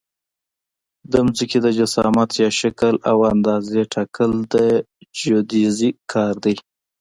[1.11, 4.55] د ځمکې د جسامت یا شکل او اندازې ټاکل د
[5.17, 6.55] جیودیزي کار دی